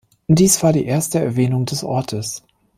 Dies 0.27 0.63
war 0.63 0.73
die 0.73 0.85
erste 0.87 1.19
Erwähnung 1.19 1.67
des 1.67 1.83
Ortes. 1.83 2.41